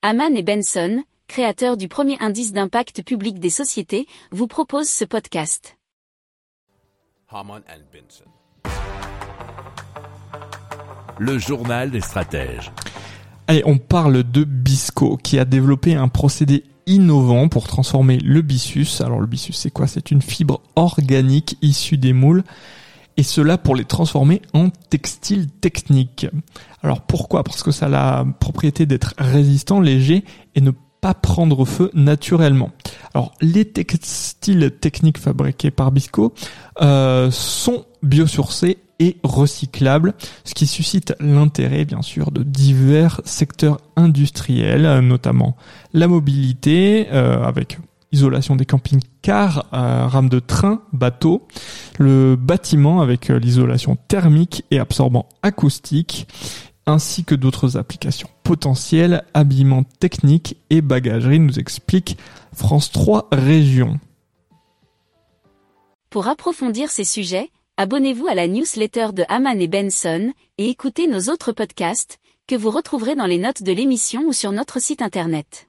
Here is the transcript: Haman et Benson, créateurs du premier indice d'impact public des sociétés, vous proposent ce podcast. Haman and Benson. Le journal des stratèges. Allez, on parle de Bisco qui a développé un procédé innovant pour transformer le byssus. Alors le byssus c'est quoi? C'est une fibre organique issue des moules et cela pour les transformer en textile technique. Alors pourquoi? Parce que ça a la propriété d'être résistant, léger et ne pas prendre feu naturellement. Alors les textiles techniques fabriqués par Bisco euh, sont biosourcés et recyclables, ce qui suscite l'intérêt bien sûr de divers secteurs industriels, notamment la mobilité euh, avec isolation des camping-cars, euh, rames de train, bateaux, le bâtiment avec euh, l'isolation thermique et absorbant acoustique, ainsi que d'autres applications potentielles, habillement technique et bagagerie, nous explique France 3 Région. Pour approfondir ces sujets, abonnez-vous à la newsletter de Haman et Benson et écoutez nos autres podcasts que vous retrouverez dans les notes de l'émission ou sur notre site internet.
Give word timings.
Haman 0.00 0.36
et 0.36 0.44
Benson, 0.44 1.02
créateurs 1.26 1.76
du 1.76 1.88
premier 1.88 2.16
indice 2.20 2.52
d'impact 2.52 3.02
public 3.02 3.40
des 3.40 3.50
sociétés, 3.50 4.06
vous 4.30 4.46
proposent 4.46 4.88
ce 4.88 5.04
podcast. 5.04 5.76
Haman 7.28 7.62
and 7.68 7.82
Benson. 7.92 8.24
Le 11.18 11.36
journal 11.38 11.90
des 11.90 12.00
stratèges. 12.00 12.70
Allez, 13.48 13.64
on 13.66 13.78
parle 13.78 14.22
de 14.22 14.44
Bisco 14.44 15.16
qui 15.16 15.36
a 15.40 15.44
développé 15.44 15.96
un 15.96 16.06
procédé 16.06 16.62
innovant 16.86 17.48
pour 17.48 17.66
transformer 17.66 18.18
le 18.18 18.40
byssus. 18.40 19.00
Alors 19.00 19.18
le 19.18 19.26
byssus 19.26 19.52
c'est 19.52 19.72
quoi? 19.72 19.88
C'est 19.88 20.12
une 20.12 20.22
fibre 20.22 20.62
organique 20.76 21.58
issue 21.60 21.98
des 21.98 22.12
moules 22.12 22.44
et 23.18 23.24
cela 23.24 23.58
pour 23.58 23.74
les 23.74 23.84
transformer 23.84 24.40
en 24.54 24.70
textile 24.70 25.50
technique. 25.50 26.26
Alors 26.82 27.02
pourquoi? 27.02 27.42
Parce 27.42 27.64
que 27.64 27.72
ça 27.72 27.86
a 27.86 27.88
la 27.88 28.24
propriété 28.38 28.86
d'être 28.86 29.12
résistant, 29.18 29.80
léger 29.80 30.24
et 30.54 30.60
ne 30.60 30.70
pas 31.00 31.14
prendre 31.14 31.64
feu 31.64 31.90
naturellement. 31.94 32.70
Alors 33.14 33.34
les 33.40 33.64
textiles 33.64 34.70
techniques 34.80 35.18
fabriqués 35.18 35.72
par 35.72 35.90
Bisco 35.90 36.32
euh, 36.80 37.30
sont 37.32 37.84
biosourcés 38.02 38.78
et 39.00 39.16
recyclables, 39.24 40.14
ce 40.44 40.54
qui 40.54 40.66
suscite 40.66 41.14
l'intérêt 41.20 41.84
bien 41.84 42.02
sûr 42.02 42.30
de 42.30 42.44
divers 42.44 43.20
secteurs 43.24 43.78
industriels, 43.96 45.00
notamment 45.00 45.56
la 45.92 46.08
mobilité 46.08 47.08
euh, 47.12 47.42
avec 47.42 47.78
isolation 48.12 48.56
des 48.56 48.64
camping-cars, 48.64 49.66
euh, 49.72 50.06
rames 50.06 50.28
de 50.28 50.38
train, 50.38 50.82
bateaux, 50.92 51.46
le 51.98 52.36
bâtiment 52.36 53.00
avec 53.00 53.30
euh, 53.30 53.38
l'isolation 53.38 53.96
thermique 54.08 54.64
et 54.70 54.78
absorbant 54.78 55.28
acoustique, 55.42 56.26
ainsi 56.86 57.24
que 57.24 57.34
d'autres 57.34 57.76
applications 57.76 58.30
potentielles, 58.42 59.24
habillement 59.34 59.82
technique 59.84 60.56
et 60.70 60.80
bagagerie, 60.80 61.40
nous 61.40 61.58
explique 61.58 62.16
France 62.54 62.90
3 62.92 63.28
Région. 63.30 63.98
Pour 66.10 66.28
approfondir 66.28 66.90
ces 66.90 67.04
sujets, 67.04 67.50
abonnez-vous 67.76 68.26
à 68.26 68.34
la 68.34 68.48
newsletter 68.48 69.08
de 69.12 69.24
Haman 69.28 69.60
et 69.60 69.68
Benson 69.68 70.32
et 70.56 70.70
écoutez 70.70 71.06
nos 71.06 71.30
autres 71.30 71.52
podcasts 71.52 72.18
que 72.46 72.56
vous 72.56 72.70
retrouverez 72.70 73.14
dans 73.14 73.26
les 73.26 73.38
notes 73.38 73.62
de 73.62 73.72
l'émission 73.72 74.22
ou 74.26 74.32
sur 74.32 74.52
notre 74.52 74.80
site 74.80 75.02
internet. 75.02 75.67